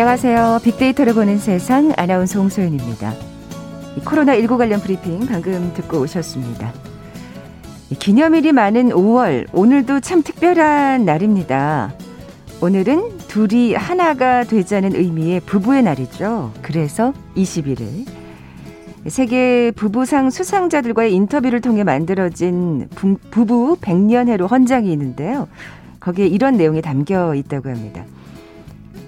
[0.00, 0.60] 안녕하세요.
[0.62, 3.14] 빅데이터를 보는 세상 아나운서 홍소연입니다.
[4.04, 6.72] 코로나19 관련 브리핑 방금 듣고 오셨습니다.
[7.98, 11.94] 기념일이 많은 5월, 오늘도 참 특별한 날입니다.
[12.60, 16.52] 오늘은 둘이 하나가 되자는 의미의 부부의 날이죠.
[16.62, 18.06] 그래서 21일.
[19.08, 22.88] 세계 부부상 수상자들과의 인터뷰를 통해 만들어진
[23.32, 25.48] 부부 100년해로 헌장이 있는데요.
[25.98, 28.04] 거기에 이런 내용이 담겨 있다고 합니다.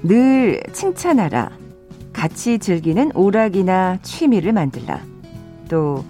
[0.03, 1.51] 늘 칭찬하라.
[2.13, 5.01] 같이 즐기는 오락이나 취미를 만들라.
[5.69, 6.05] 또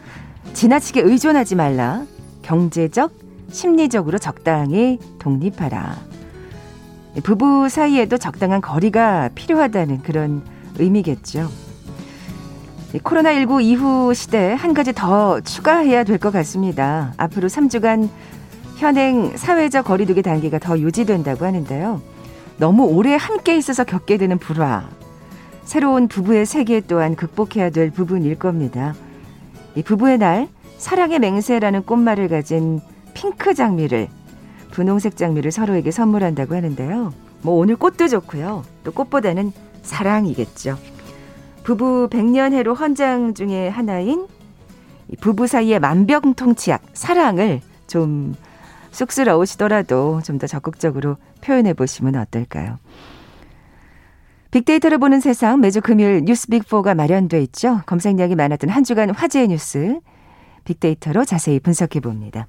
[0.55, 2.05] 지나치게 의존하지 말라.
[2.43, 3.12] 경제적,
[3.51, 5.97] 심리적으로 적당히 독립하라.
[7.23, 10.42] 부부 사이에도 적당한 거리가 필요하다는 그런
[10.79, 11.48] 의미겠죠.
[12.95, 17.12] 코로나19 이후 시대 한 가지 더 추가해야 될 것 같습니다.
[17.19, 18.09] 앞으로 3주간
[18.79, 22.01] 현행 사회적 거리두기 단계가 더 유지된다고 하는데요.
[22.61, 24.86] 너무 오래 함께 있어서 겪게 되는 불화.
[25.64, 28.94] 새로운 부부의 세계 또한 극복해야 될 부분일 겁니다.
[29.75, 32.80] 이 부부의 날, 사랑의 맹세라는 꽃말을 가진
[33.14, 34.08] 핑크 장미를,
[34.72, 37.14] 분홍색 장미를 서로에게 선물한다고 하는데요.
[37.41, 38.62] 뭐 오늘 꽃도 좋고요.
[38.84, 40.77] 또 꽃보다는 사랑이겠죠.
[41.64, 44.28] 부부 백년 해로 헌장 중에 하나인
[45.22, 48.34] 부부 사이의 만병통치약, 사랑을 좀
[48.91, 52.78] 쑥스러우시더라도 좀 더 적극적으로 표현해 보시면 어떨까요?
[54.50, 57.83] 빅데이터를 보는 세상 매주 금요일 뉴스 빅4가 마련돼 있죠.
[57.86, 60.00] 검색량이 많았던 한 주간 화제의 뉴스
[60.64, 62.48] 빅데이터로 자세히 분석해 봅니다.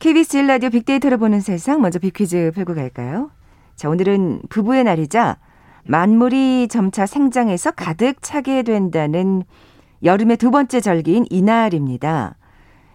[0.00, 3.30] KBS 1라디오 빅데이터를 보는 세상 먼저 빅퀴즈 풀고 갈까요?
[3.76, 5.38] 자, 오늘은 부부의 날이자
[5.84, 9.44] 만물이 점차 생장해서 가득 차게 된다는
[10.02, 12.36] 여름의 두 번째 절기인 이날입니다.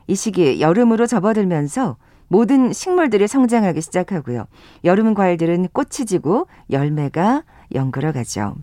[0.08, 1.98] 이 시기에 여름으로 접어들면서
[2.32, 4.46] 모든 식물들이 성장하기 시작하고요.
[4.86, 7.44] 여름 과일들은 꽃이 지고 열매가
[7.76, 8.56] 연그러가죠.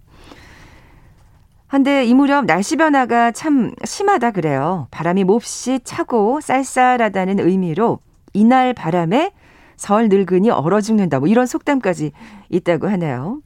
[1.66, 4.88] 한데 이 무렵 날씨 변화가 참 심하다 그래요.
[4.90, 7.98] 바람이 몹시 차고 쌀쌀하다는 의미로
[8.32, 9.32] 이날 바람에
[9.76, 11.18] 설 늙은이 얼어 죽는다.
[11.18, 12.12] 뭐 이런 속담까지
[12.48, 13.42] 있다고 하네요.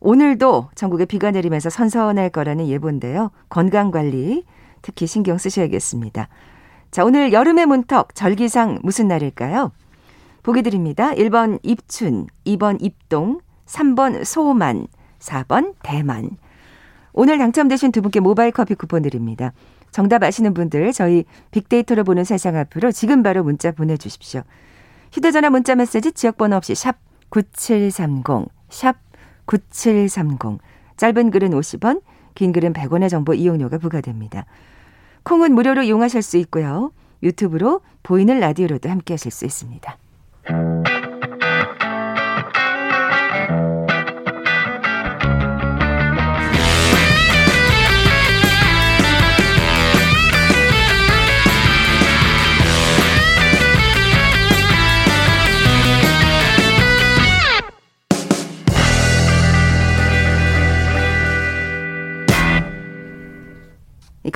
[0.00, 3.30] 오늘도 전국에 비가 내리면서 선선할 거라는 예보인데요.
[3.48, 4.44] 건강 관리
[4.82, 6.28] 특히 신경 쓰셔야겠습니다.
[6.90, 9.72] 자, 오늘 여름의 문턱 절기상 무슨 날일까요?
[10.42, 11.12] 보기 드립니다.
[11.12, 14.86] 1번 입춘, 2번 입동, 3번 소만,
[15.18, 16.30] 4번 대만.
[17.12, 19.52] 오늘 당첨되신 두 분께 모바일 커피 쿠폰 드립니다.
[19.90, 24.42] 정답 아시는 분들 저희 빅데이터로 보는 세상 앞으로 지금 바로 문자 보내주십시오.
[25.12, 26.96] 휴대전화 문자 메시지 지역번호 없이 샵
[27.28, 28.96] 9730, 샵
[29.44, 30.58] 9730.
[30.96, 32.00] 짧은 글은 50원,
[32.34, 34.46] 긴 글은 100원의 정보 이용료가 부과됩니다.
[35.28, 36.90] 콩은 무료로 이용하실 수 있고요.
[37.22, 39.98] 유튜브로 보이는 라디오로도 함께 하실 수 있습니다.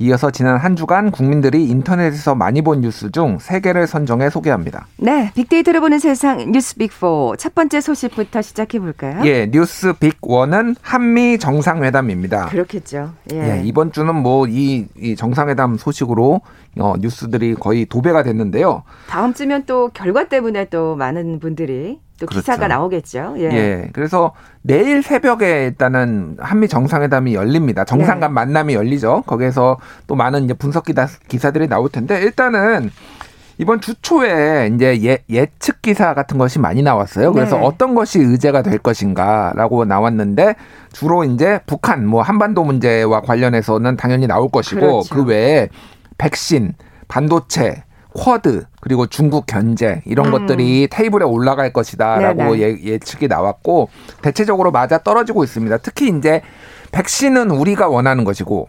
[0.00, 4.86] 이어서 지난 한 주간 국민들이 인터넷에서 많이 본 뉴스 중 3개를 선정해 소개합니다.
[4.96, 9.20] 네, 빅데이터를 보는 세상 뉴스 빅4 첫 번째 소식부터 시작해 볼까요?
[9.26, 12.46] 예, 뉴스 빅1은 한미 정상회담입니다.
[12.46, 13.12] 그렇겠죠.
[13.34, 16.40] 예, 예 이번 주는 뭐이 이 정상회담 소식으로
[16.78, 18.84] 어, 뉴스들이 거의 도배가 됐는데요.
[19.08, 22.40] 다음 주면 또 결과 때문에 또 많은 분들이 또 그렇죠.
[22.42, 23.34] 기사가 나오겠죠.
[23.38, 23.44] 예.
[23.44, 23.88] 예.
[23.92, 24.32] 그래서
[24.62, 27.84] 내일 새벽에 일단은 한미 정상회담이 열립니다.
[27.84, 28.34] 정상 간 네.
[28.34, 29.24] 만남이 열리죠.
[29.26, 30.84] 거기에서 또 많은 이제 분석
[31.28, 32.90] 기사들이 나올 텐데 일단은
[33.60, 37.32] 이번 주 초에 이제 예, 예측 기사 같은 것이 많이 나왔어요.
[37.32, 37.62] 그래서 네.
[37.64, 40.54] 어떤 것이 의제가 될 것인가라고 나왔는데
[40.92, 45.14] 주로 이제 북한 뭐 한반도 문제와 관련해서는 당연히 나올 것이고 그렇죠.
[45.14, 45.68] 그 외에
[46.20, 46.74] 백신,
[47.08, 47.82] 반도체,
[48.12, 50.32] 쿼드 그리고 중국 견제 이런 음.
[50.32, 53.88] 것들이 테이블에 올라갈 것이다라고 예, 예측이 나왔고
[54.20, 55.78] 대체적으로 맞아 떨어지고 있습니다.
[55.78, 56.42] 특히 이제
[56.92, 58.68] 백신은 우리가 원하는 것이고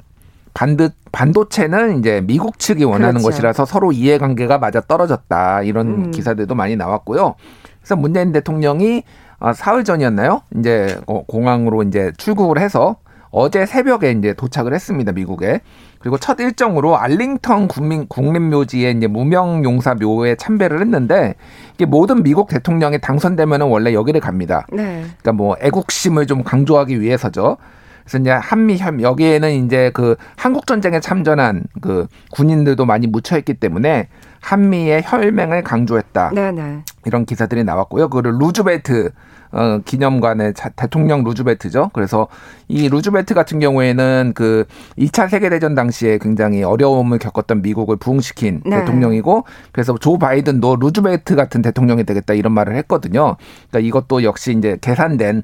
[0.54, 3.30] 반드, 반도체는 이제 미국 측이 원하는 그렇죠.
[3.30, 6.12] 것이라서 서로 이해관계가 맞아 떨어졌다 이런 음.
[6.12, 7.36] 기사들도 많이 나왔고요.
[7.80, 9.04] 그래서 문재인 대통령이
[9.40, 10.44] 어, 사흘 전이었나요?
[10.56, 12.98] 이제 어, 공항으로 이제 출국을 해서
[13.32, 15.62] 어제 새벽에 이제 도착을 했습니다 미국에.
[16.02, 21.36] 그리고 첫 일정으로 알링턴 국민 국립묘지에 이제 무명 용사 묘에 참배를 했는데
[21.76, 24.66] 이게 모든 미국 대통령이 당선되면은 원래 여기를 갑니다.
[24.72, 25.04] 네.
[25.04, 27.58] 그러니까 뭐 애국심을 좀 강조하기 위해서죠.
[28.04, 33.54] 그래서 이제 한미 협 여기에는 이제 그 한국 전쟁에 참전한 그 군인들도 많이 묻혀 있기
[33.54, 34.08] 때문에
[34.42, 36.32] 한미의 혈맹을 강조했다.
[36.34, 36.62] 네네.
[36.62, 36.84] 네.
[37.06, 38.10] 이런 기사들이 나왔고요.
[38.10, 39.12] 그를 루즈벨트
[39.52, 41.92] 어, 기념관의 자, 대통령 루즈벨트죠.
[41.94, 42.28] 그래서
[42.68, 44.66] 이 루즈벨트 같은 경우에는 그
[44.98, 48.80] 2차 세계대전 당시에 굉장히 어려움을 겪었던 미국을 부흥시킨 네.
[48.80, 53.36] 대통령이고 그래서 조 바이든도 루즈벨트 같은 대통령이 되겠다 이런 말을 했거든요.
[53.70, 55.44] 그러니까 이것도 역시 이제 계산된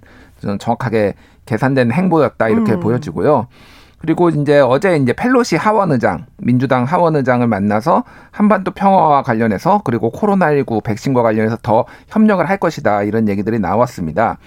[0.60, 1.16] 정확하게
[1.46, 2.80] 계산된 행보였다 이렇게 음.
[2.80, 3.48] 보여지고요.
[4.00, 10.12] 그리고 이제 어제 이제 펠로시 하원 의장, 민주당 하원 의장을 만나서 한반도 평화와 관련해서 그리고
[10.12, 14.38] 코로나19 백신과 관련해서 더 협력을 할 것이다 이런 얘기들이 나왔습니다.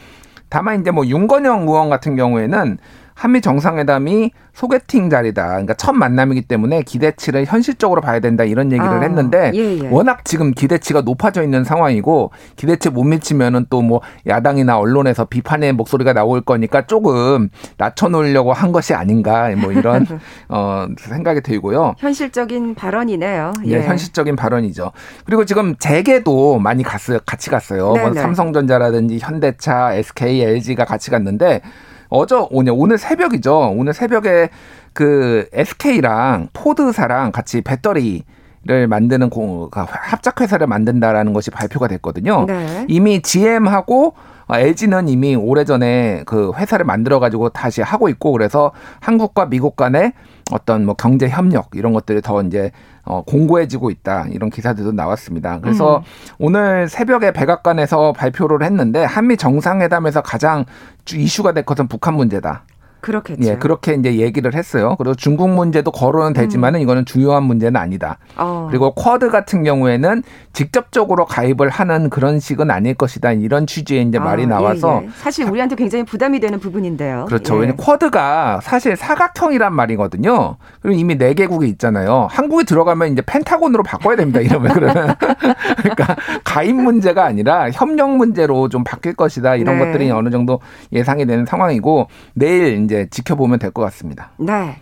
[0.49, 2.79] 다만 이제 뭐 윤건영 의원 같은 경우에는
[3.21, 5.47] 한미 정상회담이 소개팅 자리다.
[5.49, 9.89] 그러니까 첫 만남이기 때문에 기대치를 현실적으로 봐야 된다 이런 얘기를 아, 했는데 예, 예.
[9.89, 16.13] 워낙 지금 기대치가 높아져 있는 상황이고 기대치 못 미치면은 또 뭐 야당이나 언론에서 비판의 목소리가
[16.13, 20.07] 나올 거니까 조금 낮춰놓으려고 한 것이 아닌가 뭐 이런
[20.49, 21.95] 어 생각이 들고요.
[21.99, 23.53] 현실적인 발언이네요.
[23.67, 23.71] 예.
[23.71, 24.93] 예, 현실적인 발언이죠.
[25.25, 27.19] 그리고 지금 재계도 많이 갔어요.
[27.27, 27.93] 같이 갔어요.
[27.95, 31.63] 뭐 삼성전자라든지 현대차, SK, LG가 같이 갔는데
[32.11, 33.73] 어저 오늘 오늘 새벽이죠.
[33.77, 34.51] 오늘 새벽에
[34.93, 38.25] 그 SK랑 포드사랑 같이 배터리
[38.63, 42.45] 를 만드는 공, 그러니까 합작 회사를 만든다라는 것이 발표가 됐거든요.
[42.47, 42.85] 네.
[42.89, 44.13] 이미 GM하고
[44.59, 50.13] LG는 이미 오래전에 그 회사를 만들어 가지고 다시 하고 있고 그래서 한국과 미국 간의
[50.53, 52.71] 어떤 뭐 경제 협력 이런 것들이 더 이제
[53.05, 55.61] 어 공고해지고 있다 이런 기사들도 나왔습니다.
[55.61, 56.03] 그래서 음.
[56.39, 60.65] 오늘 새벽에 백악관에서 발표를 했는데 한미 정상회담에서 가장
[61.13, 62.65] 이슈가 될 것은 북한 문제다.
[63.01, 63.49] 그렇겠죠.
[63.49, 64.95] 예, 그렇게 이제 얘기를 했어요.
[64.99, 66.83] 그리고 중국 문제도 거론은 되지만은 음.
[66.83, 68.19] 이거는 중요한 문제는 아니다.
[68.37, 68.67] 어.
[68.71, 73.33] 그리고 쿼드 같은 경우에는 직접적으로 가입을 하는 그런 식은 아닐 것이다.
[73.33, 75.11] 이런 취지의 이제 아, 말이 나와서 예, 예.
[75.17, 77.27] 사실 우리한테 굉장히 부담이 되는 부분인데요.
[77.27, 77.57] 그렇죠.
[77.57, 77.61] 예.
[77.61, 80.57] 왜냐 쿼드가 사실 사각형이란 말이거든요.
[80.83, 82.29] 그리고 이미 네 개국이 있잖아요.
[82.31, 84.41] 한국이 들어가면 이제 펜타곤으로 바꿔야 됩니다.
[84.41, 85.15] 이러면 그러면
[85.79, 89.57] 그러니까 가입 문제가 아니라 협력 문제로 좀 바뀔 것이다.
[89.57, 89.87] 이런 네.
[89.87, 90.61] 것들이 어느 정도
[90.93, 94.31] 예상이 되는 상황이고 내일 이제 지켜보면 될 것 같습니다.
[94.37, 94.77] 네.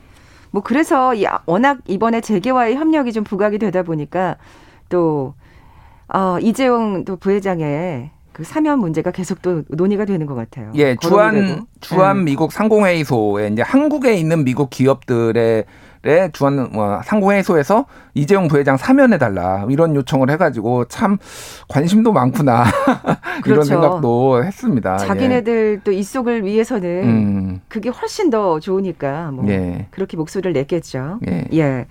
[0.50, 1.12] 뭐 그래서
[1.44, 4.36] 워낙 이번에 재계와의 협력이 좀 부각이 되다 보니까
[4.88, 5.34] 또
[6.08, 10.72] 어, 이재용 또 부회장의 그 사면 문제가 계속 또 논의가 되는 것 같아요.
[10.74, 12.30] 예, 주한 주한 네.
[12.30, 15.64] 미국 상공회의소에 이제 한국에 있는 미국 기업들의
[16.04, 21.18] 의 주한 뭐 상공회의소에서 이재용 부회장 사면해 달라 이런 요청을 해가지고 참
[21.68, 22.64] 관심도 많구나
[23.42, 23.50] 그렇죠.
[23.50, 24.96] 이런 생각도 했습니다.
[24.98, 25.80] 자기네들 예.
[25.82, 27.60] 또 이속을 위해서는 음.
[27.66, 29.86] 그게 훨씬 더 좋으니까 뭐 예.
[29.90, 31.18] 그렇게 목소리를 냈겠죠.
[31.28, 31.44] 예.
[31.52, 31.86] 예.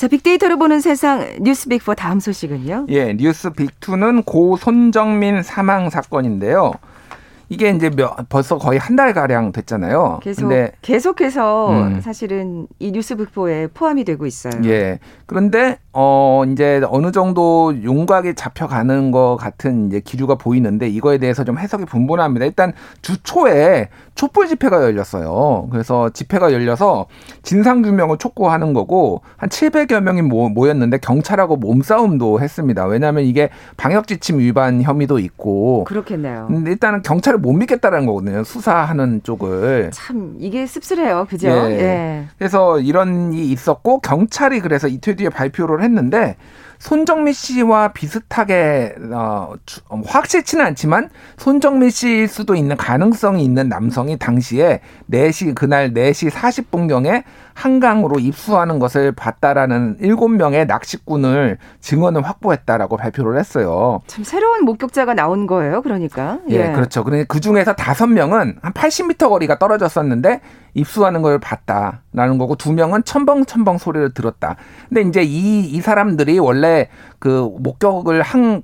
[0.00, 2.86] 자, 빅데이터로 보는 세상 뉴스 빅4 다음 소식은요?
[2.88, 6.72] 예, 뉴스 빅2는 고 손정민 사망 사건인데요.
[7.50, 10.20] 이게 이제 몇, 벌써 거의 한 달 가량 됐잖아요.
[10.22, 12.00] 계속 근데 계속해서 음.
[12.02, 14.52] 사실은 이 뉴스 북포에 포함이 되고 있어요.
[14.64, 14.98] 예.
[15.26, 21.58] 그런데 어 이제 어느 정도 윤곽이 잡혀가는 것 같은 이제 기류가 보이는데 이거에 대해서 좀
[21.58, 22.44] 해석이 분분합니다.
[22.44, 25.68] 일단 주 초에 촛불 집회가 열렸어요.
[25.70, 27.06] 그래서 집회가 열려서
[27.42, 32.84] 진상 규명을 촉구하는 거고 한 700여 명이 모였는데 경찰하고 몸싸움도 했습니다.
[32.84, 36.48] 왜냐하면 이게 방역 지침 위반 혐의도 있고 그렇겠네요.
[36.48, 38.44] 근데 일단은 경찰을 못 믿겠다는 거거든요.
[38.44, 39.90] 수사하는 쪽을.
[39.92, 41.26] 참 이게 씁쓸해요.
[41.28, 41.48] 그죠?
[41.48, 41.80] 예.
[41.80, 42.26] 예.
[42.38, 46.36] 그래서 이런 이 있었고 경찰이 그래서 이틀 뒤에 발표를 했는데
[46.80, 49.52] 손정미 씨와 비슷하게 어,
[50.06, 54.80] 확실치는 않지만 손정미 씨일 수도 있는 가능성이 있는 남성이 당시에
[55.12, 57.22] 4시 그날 4시 40분경에
[57.52, 64.00] 한강으로 입수하는 것을 봤다라는 7명의 낚시꾼을 증언을 확보했다라고 발표를 했어요.
[64.06, 65.82] 참 새로운 목격자가 나온 거예요.
[65.82, 66.38] 그러니까.
[66.48, 67.04] 예, 예 그렇죠.
[67.04, 70.40] 그러니 그 중에서 5명은 한 80m 거리가 떨어졌었는데
[70.74, 74.56] 입수하는 걸 봤다라는 거고 두 명은 첨벙첨벙 소리를 들었다.
[74.88, 78.62] 근데 이제 이 이 사람들이 원래 그 목격을 한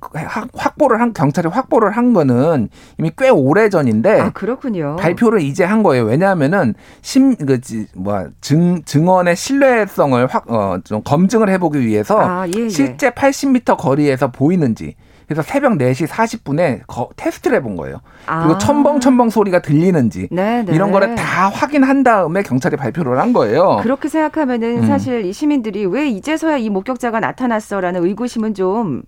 [0.53, 4.95] 확보를 한 경찰이 확보를 한 거는 이미 꽤 오래 전인데 아, 그렇군요.
[4.99, 6.03] 발표를 이제 한 거예요.
[6.05, 12.69] 왜냐하면은 심그뭐 증 증언의 신뢰성을 확 어 좀 검증을 해보기 위해서 아, 예, 예.
[12.69, 14.95] 실제 80m 거리에서 보이는지
[15.27, 17.99] 그래서 새벽 4시 40분에 거, 테스트를 해본 거예요.
[18.25, 18.57] 그리고 아.
[18.57, 20.63] 첨벙첨벙 소리가 들리는지 네네.
[20.63, 20.73] 네.
[20.73, 23.79] 이런 거를 다 확인한 다음에 경찰이 발표를 한 거예요.
[23.83, 24.87] 그렇게 생각하면은 음.
[24.87, 29.03] 사실 이 시민들이 왜 이제서야 이 목격자가 나타났어라는 의구심은 좀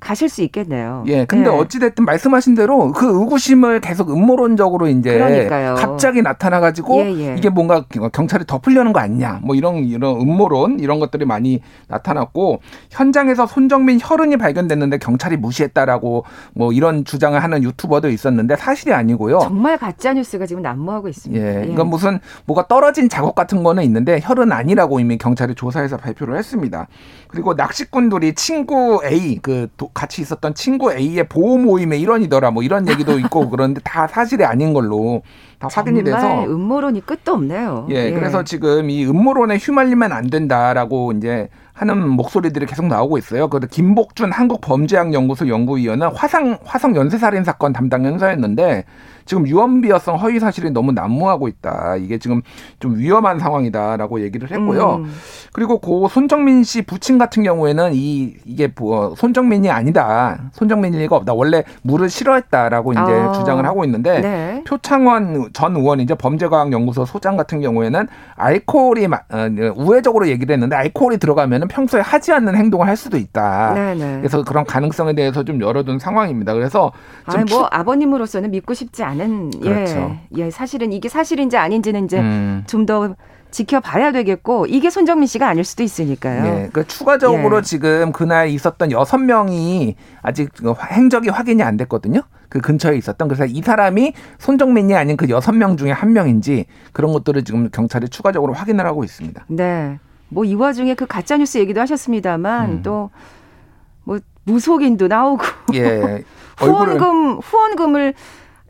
[0.00, 1.02] 가실 수 있겠네요.
[1.08, 1.56] 예, 근데 네.
[1.56, 5.74] 어찌됐든 말씀하신 대로 그 의구심을 계속 음모론적으로 이제 그러니까요.
[5.74, 7.34] 갑자기 나타나가지고 예, 예.
[7.36, 13.46] 이게 뭔가 경찰이 덮으려는 거 아니냐, 뭐 이런 이런 음모론 이런 것들이 많이 나타났고 현장에서
[13.46, 16.24] 손정민 혈흔이 발견됐는데 경찰이 무시했다라고
[16.54, 19.40] 뭐 이런 주장을 하는 유튜버도 있었는데 사실이 아니고요.
[19.40, 21.44] 정말 가짜 뉴스가 지금 난무하고 있습니다.
[21.44, 26.36] 예, 이건 무슨 뭐가 떨어진 작업 같은 거는 있는데 혈은 아니라고 이미 경찰이 조사해서 발표를
[26.38, 26.86] 했습니다.
[27.26, 32.88] 그리고 낚시꾼들이 친구 A 그 도- 같이 있었던 친구 A의 보호 모임의 일원이더라 뭐 이런
[32.88, 35.22] 얘기도 있고 그런데 다 사실이 아닌 걸로
[35.58, 37.86] 다 확인이 정말 돼서 음모론이 끝도 없네요.
[37.90, 43.48] 예, 그래서 지금 이 음모론에 휘말리면 안 된다라고 이제 하는 목소리들이 계속 나오고 있어요.
[43.48, 48.84] 그 김복준 한국범죄학연구소 연구위원은 화상 화성 연쇄살인 사건 담당 형사였는데
[49.24, 51.96] 지금 유언비어성 허위 사실이 너무 난무하고 있다.
[51.96, 52.40] 이게 지금
[52.80, 55.02] 좀 위험한 상황이다라고 얘기를 했고요.
[55.04, 55.12] 음.
[55.52, 60.50] 그리고 고 손정민 씨 부친 같은 경우에는 이 이게 뭐 손정민이 아니다.
[60.52, 61.34] 손정민일 리가 없다.
[61.34, 63.32] 원래 물을 싫어했다라고 이제 아.
[63.32, 64.64] 주장을 하고 있는데 네.
[64.66, 71.67] 표창원 전 의원이죠 범죄과학연구소 소장 같은 경우에는 알코올이 마- 어, 우회적으로 얘기를 했는데 알코올이 들어가면은
[71.68, 73.74] 평소에 하지 않는 행동을 할 수도 있다.
[73.74, 74.18] 네네.
[74.18, 76.54] 그래서 그런 가능성에 대해서 좀 열어둔 상황입니다.
[76.54, 76.92] 그래서
[77.24, 80.16] 아니 좀뭐 아버님으로서는 믿고 싶지 않은 그렇죠.
[80.36, 82.64] 예, 예 사실은 이게 사실인지 아닌지는 이제 음.
[82.66, 83.14] 좀더
[83.50, 86.42] 지켜봐야 되겠고 이게 손정민 씨가 아닐 수도 있으니까요.
[86.42, 87.62] 네, 그 추가적으로 예.
[87.62, 92.22] 지금 그날 있었던 여섯 명이 아직 그 행적이 확인이 안 됐거든요.
[92.48, 97.12] 그 근처에 있었던 그래서 이 사람이 손정민이 아닌 그 여섯 명 중에 한 명인지 그런
[97.12, 99.46] 것들을 지금 경찰이 추가적으로 확인을 하고 있습니다.
[99.48, 99.98] 네.
[100.28, 102.82] 뭐 이 와중에 그 가짜 뉴스 얘기도 하셨습니다만 음.
[102.82, 105.44] 또뭐 무속인도 나오고
[105.74, 106.24] 예,
[106.58, 108.14] 후원금 후원금을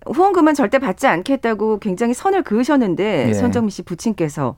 [0.07, 3.35] 후원금은 절대 받지 않겠다고 굉장히 선을 그으셨는데 예.
[3.35, 4.57] 손정민 씨 부친께서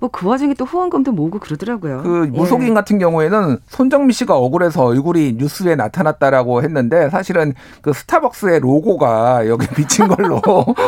[0.00, 2.02] 뭐 그 와중에 또 후원금도 모으고 그러더라고요.
[2.02, 2.30] 그 예.
[2.38, 9.66] 무속인 같은 경우에는 손정미 씨가 억울해서 얼굴이 뉴스에 나타났다라고 했는데 사실은 그 스타벅스의 로고가 여기
[9.74, 10.40] 비친 걸로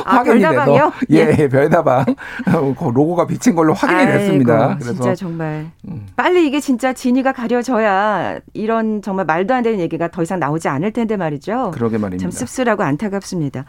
[0.05, 0.93] 아, 확인이 돼서 별다방이요?
[1.11, 2.05] 예, 별다방
[2.45, 4.77] 그 로고가 비친 걸로 확인이 아이고, 됐습니다.
[4.79, 6.07] 그래서 진짜 정말 음.
[6.17, 10.93] 빨리 이게 진짜 진위가 가려져야 이런 정말 말도 안 되는 얘기가 더 이상 나오지 않을
[10.93, 11.71] 텐데 말이죠.
[11.75, 12.23] 그러게 말입니다.
[12.23, 13.65] 참 씁쓸하고 안타깝습니다.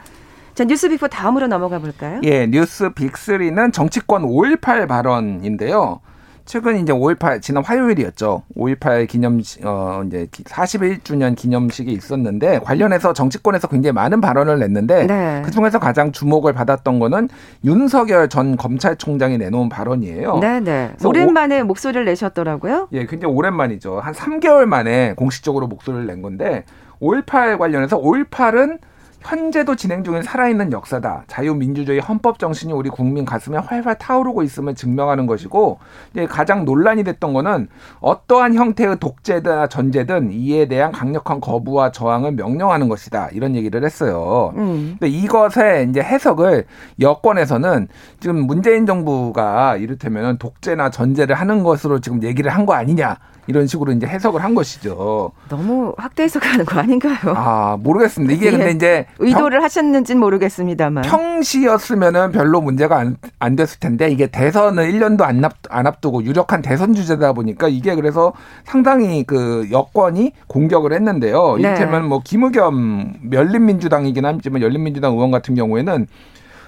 [0.54, 2.22] 자 뉴스 빅4 다음으로 넘어가 볼까요?
[2.24, 6.00] 예, 뉴스 빅3는 정치권 5.18 발언인데요.
[6.46, 8.44] 최근 이제 5.18 지난 화요일이었죠.
[8.58, 15.42] 5.18 기념 어 이제 41주년 기념식이 있었는데 관련해서 정치권에서 굉장히 많은 발언을 냈는데 네.
[15.46, 17.30] 그 중에서 가장 주목을 받았던 거는
[17.64, 20.40] 윤석열 전 검찰총장이 내놓은 발언이에요.
[20.40, 20.90] 네네.
[20.92, 22.90] 그래서 오랜만에 목소리를 내셨더라고요.
[22.92, 24.02] 예, 굉장히 오랜만이죠.
[24.02, 26.66] 한 3개월 만에 공식적으로 목소리를 낸 건데
[27.02, 28.80] 5.18 관련해서 5.18은
[29.24, 31.24] 현재도 진행 중인 살아있는 역사다.
[31.28, 35.80] 자유민주주의 헌법 정신이 우리 국민 가슴에 활활 타오르고 있음을 증명하는 것이고
[36.12, 37.68] 이제 가장 논란이 됐던 거는
[38.02, 43.30] 어떠한 형태의 독재나 전제든 이에 대한 강력한 거부와 저항을 명령하는 것이다.
[43.32, 44.54] 이런 얘기를 했어요.
[44.58, 44.98] 음.
[45.00, 46.66] 근데 이것의 이제 해석을
[47.00, 47.88] 여권에서는
[48.20, 53.92] 지금 문재인 정부가 이를테면 독재나 전제를 하는 것으로 지금 얘기를 한 거 아니냐 이런 식으로
[53.92, 55.32] 이제 해석을 한 것이죠.
[55.50, 57.18] 너무 확대 해석하는 거 아닌가요?
[57.36, 58.34] 아 모르겠습니다.
[58.34, 58.72] 이게 근데 예.
[58.72, 61.04] 이제 의도를 하셨는지는 모르겠습니다만.
[61.04, 66.24] 평, 시였으면은 별로 문제가 안, 안 됐을 텐데 이게 대선을 1년도 안, 앞, 안 앞두고
[66.24, 68.34] 유력한 대선 주제다 보니까 이게 그래서
[68.64, 71.56] 상당히 그 여권이 공격을 했는데요.
[71.56, 71.62] 네.
[71.62, 76.08] 이를테면 뭐 김의겸 열린민주당이긴 하지만 열린민주당 의원 같은 경우에는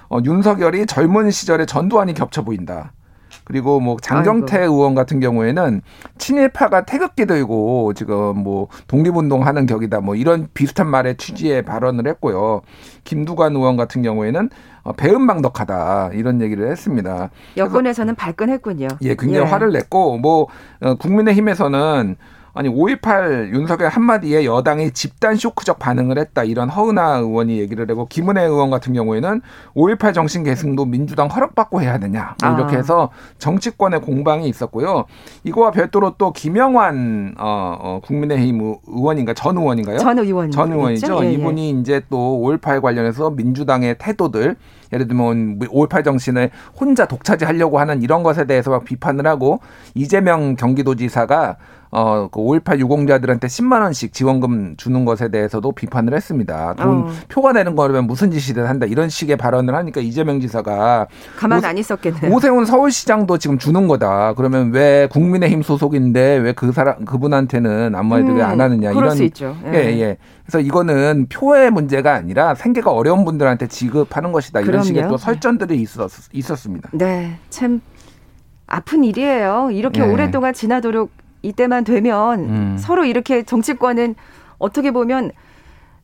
[0.08, 2.92] 어, 윤석열이 젊은 시절에 전두환이 겹쳐 보인다.
[3.46, 5.80] 그리고 뭐 장경태 의원 같은 경우에는
[6.18, 12.62] 친일파가 태극기 들고 지금 뭐 독립운동하는 격이다 뭐 이런 비슷한 말의 취지의 발언을 했고요.
[13.04, 14.50] 김두관 의원 같은 경우에는
[14.82, 17.30] 어, 배은망덕하다 이런 얘기를 했습니다.
[17.56, 18.88] 여권에서는 발끈했군요.
[19.02, 20.48] 예, 굉장히 화를 냈고 뭐
[20.80, 22.16] 어, 국민의힘에서는
[22.56, 28.44] 아니 5.18 윤석열 한마디에 여당이 집단 쇼크적 반응을 했다 이런 허은하 의원이 얘기를 하고 김은혜
[28.44, 29.42] 의원 같은 경우에는
[29.74, 32.78] 5.18 정신 계승도 민주당 허락받고 해야 되냐 뭐 이렇게 아.
[32.78, 35.04] 해서 정치권의 공방이 있었고요.
[35.44, 39.98] 이거와 별도로 또 김영환 어, 어, 국민의힘 의- 의원인가 전 의원인가요?
[39.98, 40.50] 전 의원.
[40.50, 41.24] 전 의원이죠.
[41.24, 41.32] 예, 예.
[41.32, 44.56] 이분이 이제 또 5.18 관련해서 민주당의 태도들
[44.92, 49.60] 예를 들면 5.18 정신을 혼자 독차지하려고 하는 이런 것에 대해서 막 비판을 하고
[49.94, 51.56] 이재명 경기도지사가
[51.92, 56.74] 어, 그 5.18 유공자들한테 10만 원씩 지원금 주는 것에 대해서도 비판을 했습니다.
[56.76, 57.08] 돈 어.
[57.28, 61.78] 표가 내는 거라면 무슨 짓이든 한다 이런 식의 발언을 하니까 이재명 지사가 가만 오- 안
[61.78, 62.32] 있었겠네요.
[62.34, 64.34] 오세훈 서울시장도 지금 주는 거다.
[64.34, 69.22] 그러면 왜 국민의힘 소속인데 왜 그 사람 그분한테는 아무 말도 음, 왜안 하느냐 이런 수
[69.24, 69.56] 있죠.
[69.66, 69.72] 예.
[69.74, 70.16] 예, 예.
[70.46, 74.60] 그래서 이거는 표의 문제가 아니라 생계가 어려운 분들한테 지급하는 것이다.
[74.60, 74.84] 이런 그럼요.
[74.84, 76.88] 식의 또 설전들이 있었, 있었습니다.
[76.92, 77.80] 네, 참
[78.66, 79.70] 아픈 일이에요.
[79.72, 80.06] 이렇게 예.
[80.06, 81.10] 오랫동안 지나도록
[81.42, 82.76] 이때만 되면 음.
[82.78, 84.14] 서로 이렇게 정치권은
[84.58, 85.32] 어떻게 보면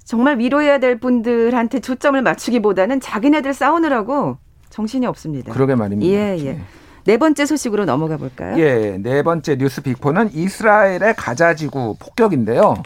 [0.05, 4.39] 정말 위로해야 될 분들한테 초점을 맞추기보다는 자기네들 싸우느라고
[4.71, 5.53] 정신이 없습니다.
[5.53, 6.13] 그러게 말입니다.
[6.13, 6.61] 예, 예.
[7.05, 8.59] 네 번째 소식으로 넘어가 볼까요?
[8.59, 12.83] 예, 네 번째 뉴스 빅포는 이스라엘의 가자지구 폭격인데요.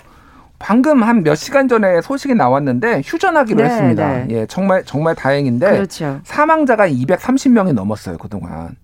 [0.58, 4.08] 방금 한 몇 시간 전에 소식이 나왔는데 휴전하기로 네, 했습니다.
[4.08, 4.26] 네.
[4.30, 6.20] 예, 정말 정말 다행인데 그렇죠.
[6.25, 8.76] 사망자가 230명이 넘었어요 그동안.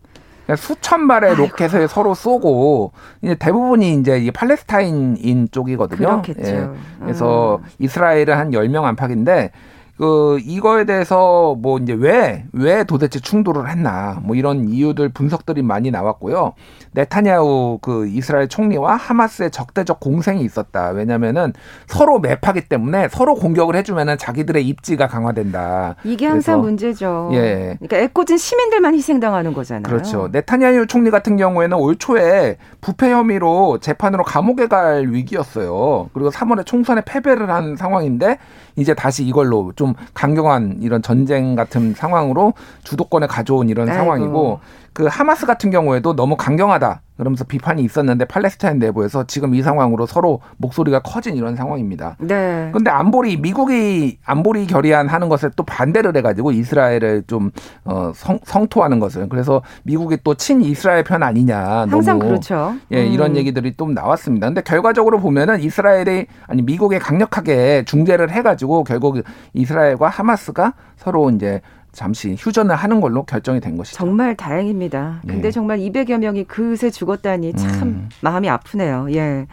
[0.44, 1.42] 그러니까 수천 발의 아이고.
[1.44, 6.22] 로켓을 서로 쏘고 이제 대부분이 이제 이 팔레스타인인 쪽이거든요.
[6.22, 6.50] 그렇겠죠.
[6.50, 6.68] 예.
[7.00, 7.68] 그래서 음.
[7.78, 9.52] 이스라엘은 한 10명 안팎인데
[9.98, 16.54] 그 이거에 대해서 뭐 이제 왜왜 도대체 충돌을 했나 뭐 이런 이유들 분석들이 많이 나왔고요.
[16.92, 20.90] 네타냐후 그 이스라엘 총리와 하마스의 적대적 공생이 있었다.
[20.90, 21.52] 왜냐면은
[21.86, 25.96] 서로 매파기 때문에 서로 공격을 해주면은 자기들의 입지가 강화된다.
[26.04, 27.30] 이게 항상 문제죠.
[27.32, 27.76] 예.
[27.80, 29.82] 그러니까 애꿎은 시민들만 희생당하는 거잖아요.
[29.82, 30.28] 그렇죠.
[30.32, 36.10] 네타냐후 총리 같은 경우에는 올 초에 부패 혐의로 재판으로 감옥에 갈 위기였어요.
[36.12, 38.38] 그리고 3월에 총선에 패배를 한 상황인데
[38.76, 43.98] 이제 다시 이걸로 좀 강경한 이런 전쟁 같은 상황으로 주도권에 가져온 이런 아이고.
[43.98, 44.60] 상황이고
[44.92, 47.00] 그 하마스 같은 경우에도 너무 강경하다.
[47.16, 52.16] 그러면서 비판이 있었는데 팔레스타인 내부에서 지금 이 상황으로 서로 목소리가 커진 이런 상황입니다.
[52.18, 52.70] 네.
[52.72, 57.50] 근데 안보리 미국이 안보리 결의안 하는 것에 또 반대를 해가지고 이스라엘을 좀
[57.84, 61.86] 어, 성, 성토하는 것을 그래서 미국이 또 친 이스라엘 편 아니냐.
[61.88, 62.74] 항상 너무, 그렇죠.
[62.90, 63.12] 예, 음.
[63.12, 64.48] 이런 얘기들이 좀 나왔습니다.
[64.48, 69.22] 근데 결과적으로 보면은 이스라엘이 아니 미국이 강력하게 중재를 해가지고 결국
[69.52, 71.60] 이스라엘과 하마스가 서로 이제
[71.92, 73.98] 잠시 휴전을 하는 걸로 결정이 된 것이죠.
[73.98, 75.20] 정말 다행입니다.
[75.26, 75.50] 근데 예.
[75.50, 78.08] 정말 200여 명이 그새 죽었다니 참 음.
[78.22, 79.08] 마음이 아프네요.
[79.10, 79.46] 예.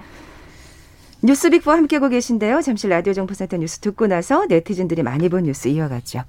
[1.21, 2.61] 뉴스빅과 함께하고 계신데요.
[2.61, 6.23] 잠시 라디오 정보센터 뉴스 듣고 나서 네티즌들이 많이 본 뉴스 이어가죠.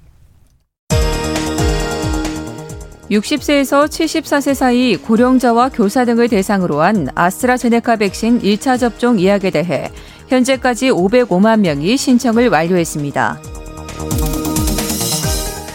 [3.10, 9.90] 60세에서 74세 사이 고령자와 교사 등을 대상으로 한 아스트라제네카 백신 1차 접종 예약에 대해
[10.28, 13.38] 현재까지 505만 명이 신청을 완료했습니다.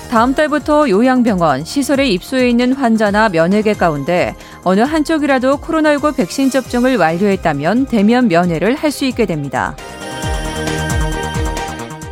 [0.10, 7.88] 다음 달부터 요양병원, 시설에 입소해 있는 환자나 면회계 가운데 어느 한쪽이라도 코로나19 백신 접종을 완료했다면
[7.88, 9.76] 대면 면회를 할 수 있게 됩니다.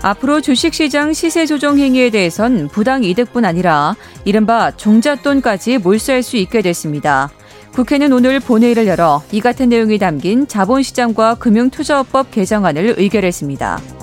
[0.01, 7.29] 앞으로 주식시장 시세 조정 행위에 대해선 부당 이득뿐 아니라 이른바 종잣돈까지 몰수할 수 있게 됐습니다.
[7.73, 14.02] 국회는 오늘 본회의를 열어 이 같은 내용이 담긴 자본시장과 금융투자업법 개정안을 의결했습니다.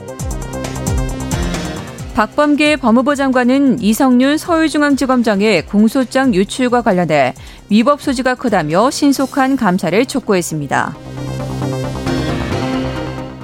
[2.14, 7.34] 박범계 법무부 장관은 이성윤 서울중앙지검장의 공소장 유출과 관련해
[7.70, 10.96] 위법 소지가 크다며 신속한 감사를 촉구했습니다.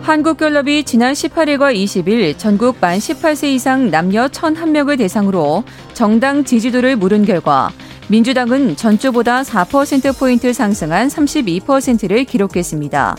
[0.02, 7.70] 한국갤럽이 지난 18일과 20일 전국 만 18세 이상 남녀 1,001명을 대상으로 정당 지지도를 물은 결과
[8.08, 13.16] 민주당은 전주보다 4%포인트 상승한 32%를 기록했습니다.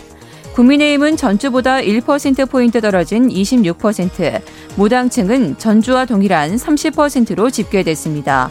[0.58, 4.42] 국민의힘은 전주보다 1%포인트 떨어진 26%,
[4.74, 8.50] 무당층은 전주와 동일한 30%로 집계됐습니다.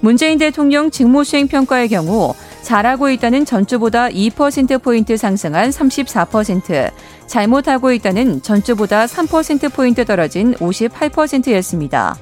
[0.00, 6.90] 문재인 대통령 직무수행 평가의 경우 잘하고 있다는 전주보다 2%포인트 상승한 34%,
[7.28, 12.16] 잘못하고 있다는 전주보다 3%포인트 떨어진 58%였습니다.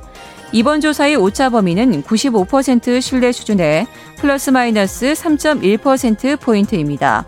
[0.52, 3.86] 이번 조사의 오차 범위는 95% 신뢰 수준의
[4.18, 7.24] 플러스 마이너스 3.1%포인트입니다.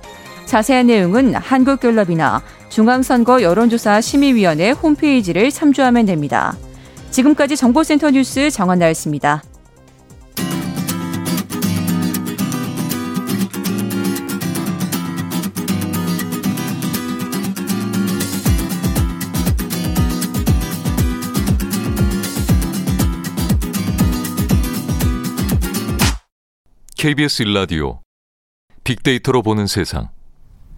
[0.46, 6.56] 자세한 내용은 한국갤럽이나 중앙선거 여론조사 심의위원회 홈페이지를 참조하면 됩니다.
[7.11, 9.42] 지금까지 정보센터 뉴스 정한나였습니다.
[26.96, 28.00] KBS 일라디오
[28.82, 30.15] 빅데이터로 보는 세상.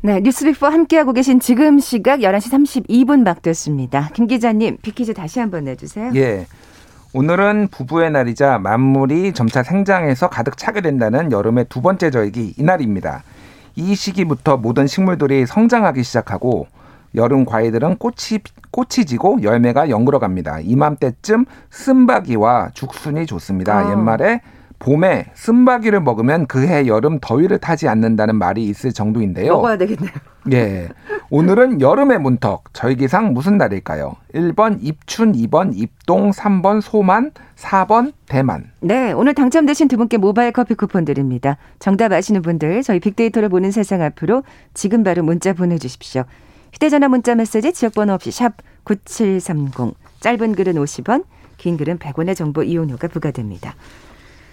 [0.00, 4.10] 네, 뉴스빅과 함께하고 계신 지금 시각 11시 32분 막 됐습니다.
[4.14, 6.12] 김 기자님, 빅퀴즈 다시 한번 내주세요.
[6.14, 6.46] 예.
[7.14, 13.24] 오늘은 부부의 날이자 만물이 점차 생장해서 가득 차게 된다는 여름의 두 번째 절기 이날입니다.
[13.74, 16.68] 이 시기부터 모든 식물들이 성장하기 시작하고
[17.16, 20.60] 여름 과일들은 꽃이 꽃이 지고 열매가 연그러 갑니다.
[20.60, 23.78] 이맘때쯤 쓴바귀와 죽순이 좋습니다.
[23.78, 23.90] 아.
[23.90, 24.42] 옛말에
[24.78, 29.54] 봄에 쓴바귀를 먹으면 그해 여름 더위를 타지 않는다는 말이 있을 정도인데요.
[29.54, 30.12] 먹어야 되겠네요.
[30.52, 30.88] 예.
[31.30, 34.14] 오늘은 여름의 문턱, 절기상 무슨 날일까요?
[34.34, 38.70] 1번 입춘, 2번 입동, 3번 소만, 4번 대만.
[38.80, 41.58] 네, 오늘 당첨되신 두 분께 모바일 커피 쿠폰 드립니다.
[41.80, 46.24] 정답 아시는 분들 저희 빅데이터를 보는 세상 앞으로 지금 바로 문자 보내 주십시오.
[46.72, 51.24] 휴대전화 문자 메시지 지역번호 없이 샵 9730, 짧은 글은 50원,
[51.58, 53.74] 긴 글은 100원의 정보 이용료가 부과됩니다.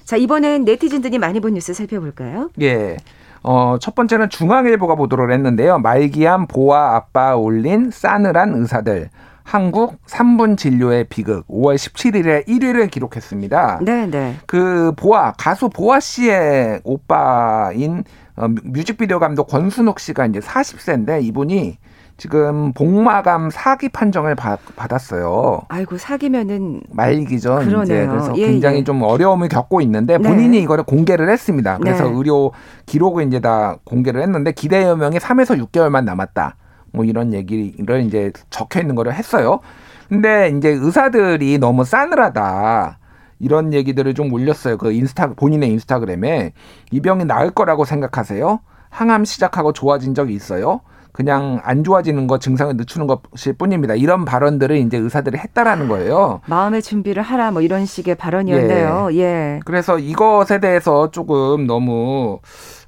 [0.06, 2.52] 자, 이번엔 네티즌들이 많이 본 뉴스 살펴볼까요?
[2.62, 2.98] 예.
[3.42, 5.80] 어, 첫 번째는 중앙일보가 보도를 했는데요.
[5.80, 9.10] 말기암 보아 아빠 올린 싸늘한 의사들.
[9.44, 13.80] 한국 3분 진료의 비극 5월 17일에 1위를 기록했습니다.
[13.84, 14.36] 네, 네.
[14.48, 18.04] 그 보아 가수 보아 씨의 오빠인
[18.36, 21.78] 어, 뮤직비디오 감독 권순옥 씨가 이제 40세인데 이분이
[22.18, 25.64] 지금 복마감 사기 판정을 받, 받았어요.
[25.68, 27.56] 아이고 사기면은 말기죠.
[27.56, 27.84] 그러네요.
[27.84, 28.84] 이제 그래서 예, 굉장히 예.
[28.84, 30.30] 좀 어려움을 겪고 있는데 네.
[30.30, 31.78] 본인이 이거를 공개를 했습니다.
[31.78, 32.16] 그래서 네.
[32.16, 32.54] 의료
[32.86, 36.56] 기록을 이제 다 공개를 했는데 기대 여명이 3에서 6개월만 남았다.
[36.94, 39.60] 뭐 이런 얘기를 이제 적혀 있는 거를 했어요.
[40.08, 43.00] 근데 이제 의사들이 너무 싸늘하다.
[43.40, 44.78] 이런 얘기들을 좀 올렸어요.
[44.78, 46.54] 그 인스타 본인의 인스타그램에
[46.92, 48.60] 이 병이 나을 거라고 생각하세요?
[48.90, 50.80] 항암 시작하고 좋아진 적이 있어요?
[51.16, 53.96] 그냥 안 좋아지는 거 증상을 늦추는 것일 뿐입니다.
[53.96, 56.42] 이런 발언들을 이제 의사들이 했다라는 거예요.
[56.46, 59.08] 마음의 준비를 하라 뭐 이런 식의 발언이었네요.
[59.14, 59.62] 예.
[59.64, 62.40] 그래서 이것에 대해서 조금 너무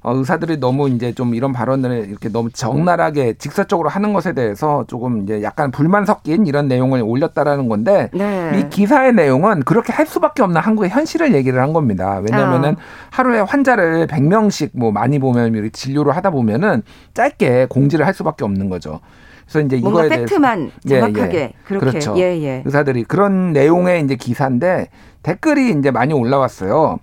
[0.02, 5.22] 어, 의사들이 너무 이제 좀 이런 발언을 이렇게 너무 적나라하게 직설적으로 하는 것에 대해서 조금
[5.22, 8.52] 이제 약간 불만 섞인 이런 내용을 올렸다라는 건데 네.
[8.58, 12.20] 이 기사의 내용은 그렇게 할 수밖에 없는 한국의 현실을 얘기를 한 겁니다.
[12.22, 13.08] 왜냐하면은 아.
[13.10, 16.82] 하루에 환자를 100명씩 뭐 많이 보면 이렇게 진료를 하다 보면은
[17.14, 19.00] 짧게 공지를 할 수밖에 없는 거죠.
[19.48, 21.52] 그래서 이제 뭔가 이거에 대해서 팩트만 예, 정확하게 예.
[21.64, 22.14] 그렇게 그렇죠.
[22.18, 22.62] 예, 예.
[22.66, 24.88] 의사들이 그런 내용의 이제 기사인데
[25.22, 26.98] 댓글이 이제 많이 올라왔어요.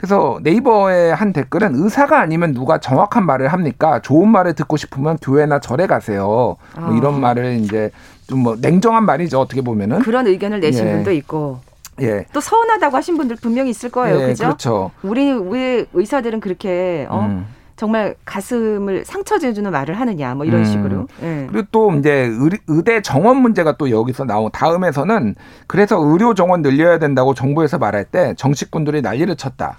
[0.00, 4.00] 그래서 네이버의 한 댓글은 의사가 아니면 누가 정확한 말을 합니까?
[4.00, 6.24] 좋은 말을 듣고 싶으면 교회나 절에 가세요.
[6.26, 6.94] 뭐 아.
[6.96, 7.90] 이런 말을 이제
[8.26, 9.38] 좀 뭐 냉정한 말이죠.
[9.38, 9.98] 어떻게 보면은.
[9.98, 10.92] 그런 의견을 내신 예.
[10.92, 11.60] 분도 있고
[12.00, 12.24] 예.
[12.32, 14.22] 또 서운하다고 하신 분들 분명히 있을 거예요.
[14.22, 14.44] 예, 그죠?
[14.44, 14.90] 그렇죠.
[15.02, 17.26] 우리 우리 의사들은 그렇게 어?
[17.28, 17.46] 음.
[17.80, 20.64] 정말 가슴을 상처 주는 말을 하느냐 뭐 이런 음.
[20.66, 21.08] 식으로.
[21.22, 21.46] 예.
[21.50, 25.34] 그리고 또 이제 의, 의대 정원 문제가 또 여기서 나온 다음에서는
[25.66, 29.78] 그래서 의료 정원 늘려야 된다고 정부에서 말할 때 정치꾼들이 난리를 쳤다.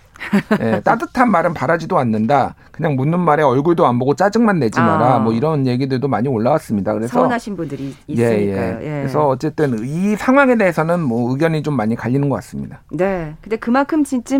[0.61, 2.55] 예, 따뜻한 말은 바라지도 않는다.
[2.71, 5.17] 그냥 묻는 말에 얼굴도 안 보고 짜증만 내지 마라.
[5.17, 5.19] 아.
[5.19, 6.95] 뭐 이런 얘기들도 많이 올라왔습니다.
[6.95, 8.79] 그래서 서운하신 분들이 예, 있으니까요.
[8.81, 8.83] 예.
[8.83, 8.99] 예.
[9.01, 12.81] 그래서 어쨌든 이 상황에 대해서는 뭐 의견이 좀 많이 갈리는 것 같습니다.
[12.89, 13.35] 네.
[13.41, 14.39] 근데 그만큼 진짜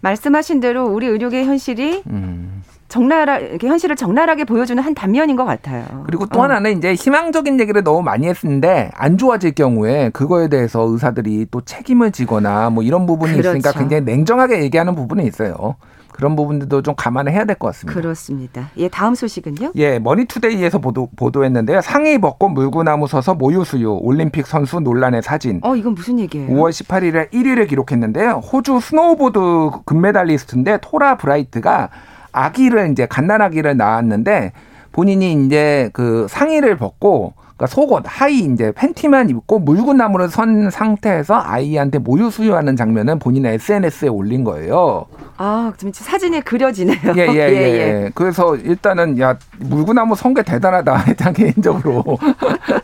[0.00, 2.53] 말씀하신 대로 우리 의료계 현실이 음.
[2.94, 5.84] 적나라 이렇게 현실을 적나라하게 보여주는 한 단면인 것 같아요.
[6.06, 6.42] 그리고 또 어.
[6.44, 12.12] 하나는 이제 희망적인 얘기를 너무 많이 했는데 안 좋아질 경우에 그거에 대해서 의사들이 또 책임을
[12.12, 13.78] 지거나 뭐 이런 부분이 있으니까 그렇죠.
[13.80, 15.74] 굉장히 냉정하게 얘기하는 부분이 있어요.
[16.12, 18.00] 그런 부분들도 좀 감안을 해야 될 것 같습니다.
[18.00, 18.70] 그렇습니다.
[18.76, 19.72] 예, 다음 소식은요?
[19.74, 21.80] 예, 머니투데이에서 보도, 보도했는데요.
[21.80, 25.58] 상의 벗고 물구나무 서서 모유 수유 올림픽 선수 논란의 사진.
[25.64, 26.48] 어, 이건 무슨 얘기예요?
[26.50, 28.42] 5월 18일에 1위를 기록했는데요.
[28.52, 29.40] 호주 스노우보드
[29.84, 31.88] 금메달리스트인데 토라 브라이트가
[32.34, 34.52] 아기를 이제 갓난아기를 낳았는데
[34.92, 41.98] 본인이 이제 그 상의를 벗고 그러니까 속옷 하의 이제 팬티만 입고 물구나무를 선 상태에서 아이한테
[41.98, 45.06] 모유 수유하는 장면은 본인의 SNS에 올린 거예요.
[45.36, 46.98] 아, 좀 사진이 그려지네요.
[47.16, 48.10] 예, 예, 예.
[48.14, 52.18] 그래서 일단은 야 물구나무 선 게 대단하다 일단 개인적으로.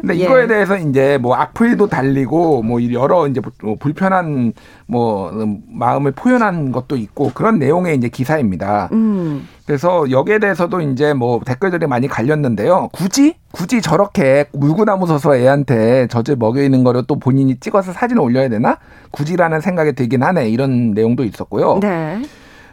[0.00, 0.24] 근데 예.
[0.24, 4.52] 이거에 대해서 이제 뭐 악플도 달리고 뭐 여러 이제 뭐 불편한
[4.86, 8.88] 뭐 음, 마음을 표현한 것도 있고 그런 내용의 이제 기사입니다.
[8.92, 9.46] 음.
[9.66, 12.88] 그래서 여기에 대해서도 이제 뭐 댓글들이 많이 갈렸는데요.
[12.92, 18.48] 굳이 굳이 저렇게 물구나무 서서 애한테 젖을 먹여 있는 거를 또 본인이 찍어서 사진을 올려야
[18.48, 18.78] 되나?
[19.12, 20.48] 굳이라는 생각이 들긴 하네.
[20.48, 21.78] 이런 내용도 있었고요.
[21.80, 22.22] 네.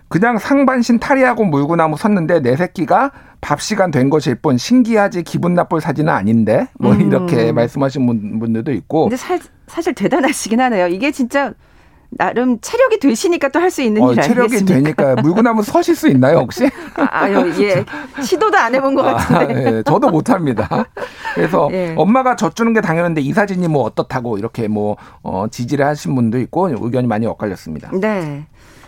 [0.10, 5.82] 그냥 상반신 탈의하고 물구나무 섰는데 내 새끼가 밥 시간 된 것일 뿐 신기하지 기분 나쁠
[5.82, 7.02] 사진은 아닌데 뭐 음.
[7.02, 10.88] 이렇게 말씀하신 분- 분들도 있고 근데 사, 사실 대단하시긴 하네요.
[10.88, 11.54] 이게 진짜
[12.10, 15.04] 나름 체력이 되시니까 또 할 수 있는 어, 일 체력이 아니겠습니까?
[15.04, 16.70] 되니까 물구나무 서실 수 있나요 혹시?
[16.96, 17.84] 아 유, 예.
[18.24, 19.54] 시도도 안 해본 것 같은데.
[19.54, 20.86] 아, 예, 저도 못합니다.
[21.36, 21.94] 그래서 예.
[21.98, 26.40] 엄마가 젖 주는 게 당연한데 이 사진이 뭐 어떻다고 이렇게 뭐 어, 지지를 하신 분도
[26.40, 27.92] 있고 의견이 많이 엇갈렸습니다.
[28.00, 28.46] 네.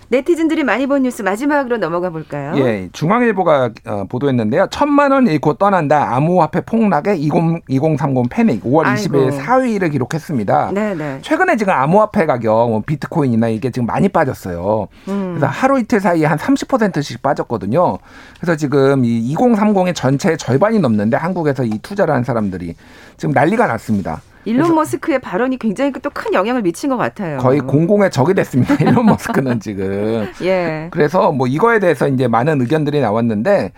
[0.10, 2.54] 네티즌들이 많이 본 뉴스 마지막으로 넘어가 볼까요?
[2.58, 4.68] 예, 중앙일보가 어, 보도했는데요.
[4.72, 6.16] 천만 원 잃고 떠난다.
[6.16, 7.34] 암호화폐 폭락에 20,
[7.68, 9.18] 2030 패닉 5월 아이고.
[9.18, 10.72] 20일 4위를 기록했습니다.
[10.74, 11.20] 네, 네.
[11.22, 14.88] 최근에 지금 암호화폐 가격, 뭐 비트코인이나 이게 지금 많이 빠졌어요.
[15.08, 15.36] 음.
[15.38, 18.00] 그래서 하루 이틀 사이에 한 30%씩 빠졌거든요.
[18.40, 22.76] 그래서 지금 이 2030의 전체의 절반이 넘는데 한국에서 이 투자를 한 사람들이
[23.18, 24.22] 지금 난리가 났습니다.
[24.46, 27.38] 일론 머스크의 발언이 굉장히 또 큰 영향을 미친 것 같아요.
[27.40, 28.76] 거의 공공의 적이 됐습니다.
[28.84, 30.28] 일론 머스크는 지금.
[30.44, 30.88] 예.
[30.92, 33.72] 그래서 뭐 이거에 대해서 이제 많은 의견들이 나왔는데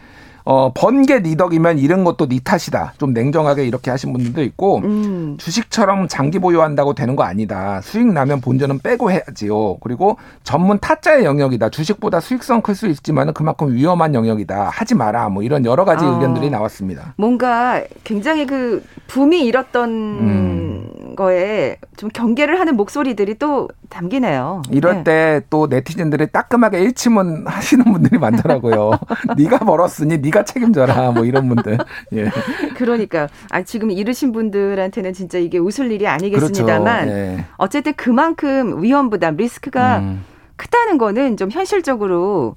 [0.44, 2.94] 어, 번개 네 덕이면 이런 것도 네 탓이다.
[2.98, 5.38] 좀 냉정하게 이렇게 하신 분들도 있고 음.
[5.40, 7.80] 주식처럼 장기 보유한다고 되는 거 아니다.
[7.82, 9.78] 수익 나면 본전은 빼고 해야지요.
[9.78, 11.70] 그리고 전문 타짜의 영역이다.
[11.70, 14.70] 주식보다 수익성 클 수 있지만 그만큼 위험한 영역이다.
[14.74, 15.30] 하지 마라.
[15.30, 16.08] 뭐 이런 여러 가지 아.
[16.08, 17.14] 의견들이 나왔습니다.
[17.18, 20.71] 뭔가 굉장히 그 붐이 일었던 음.
[21.16, 24.62] 거에 좀 경계를 하는 목소리들이 또 담기네요.
[24.72, 25.40] 이럴 네.
[25.42, 28.92] 때또 네티즌들이 따끔하게 일침은 하시는 분들이 많더라고요.
[29.38, 31.78] 네가 벌었으니 네가 책임져라 뭐 이런 분들.
[32.14, 32.30] 예.
[32.76, 37.18] 그러니까 아 지금 이르신 분들한테는 진짜 이게 웃을 일이 아니겠습니다만 그렇죠.
[37.18, 37.46] 예.
[37.58, 40.24] 어쨌든 그만큼 위험 부담 리스크가 음.
[40.56, 42.56] 크다는 거는 좀 현실적으로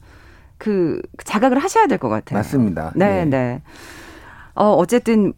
[0.59, 2.39] 그 자각을 하셔야 될 것 같아요.
[2.39, 2.93] 맞습니다.
[2.95, 3.25] 네, 예.
[3.25, 3.63] 네.
[4.55, 5.33] 어 어쨌든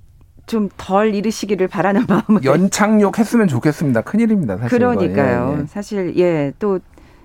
[0.46, 4.02] 좀 덜 이르시기를 바라는 마음을 연착륙 했으면 좋겠습니다.
[4.02, 4.56] 큰일입니다.
[4.56, 5.54] 사실 그러니까요.
[5.56, 5.66] 예, 예.
[5.66, 6.80] 사실 예, 또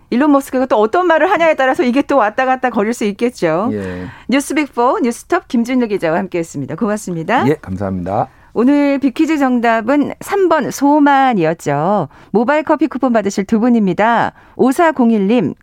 [0.10, 3.70] 일론 머스크가 또 어떤 말을 하냐에 따라서 이게 또 왔다 갔다 거릴 수 있겠죠.
[3.72, 4.08] 예.
[4.30, 6.76] 뉴스빅4 뉴스톱 김준일 기자와 함께했습니다.
[6.76, 7.48] 고맙습니다.
[7.48, 8.28] 예, 감사합니다.
[8.54, 12.10] 오늘 비퀴즈 정답은 3번 소만이었죠.
[12.32, 14.34] 모바일 커피 쿠폰 받으실 두 분입니다.
[14.58, 15.56] 5401님,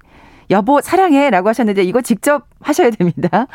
[0.51, 3.47] 여보 사랑해 라고 하셨는데 이거 직접 하셔야 됩니다.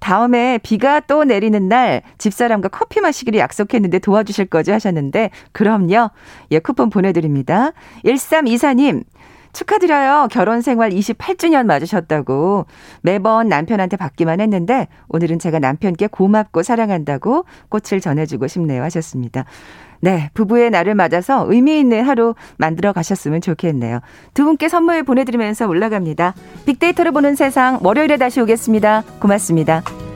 [0.00, 6.10] 다음에 비가 또 내리는 날 집사람과 커피 마시기를 약속했는데 도와주실 거죠 하셨는데 그럼요.
[6.50, 7.72] 예, 쿠폰 보내드립니다.
[8.04, 9.04] 1324님
[9.52, 10.28] 축하드려요.
[10.30, 12.66] 결혼 생활 28주년 맞으셨다고.
[13.02, 19.44] 매번 남편한테 받기만 했는데 오늘은 제가 남편께 고맙고 사랑한다고 꽃을 전해주고 싶네요 하셨습니다.
[20.00, 24.00] 네, 부부의 날을 맞아서 의미 있는 하루 만들어 가셨으면 좋겠네요.
[24.34, 26.34] 두 분께 선물 보내드리면서 올라갑니다.
[26.66, 29.02] 빅데이터를 보는 세상 월요일에 다시 오겠습니다.
[29.20, 30.07] 고맙습니다.